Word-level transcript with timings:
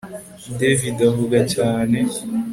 David 0.59 0.97
avuga 1.09 1.39
cyane 1.53 1.97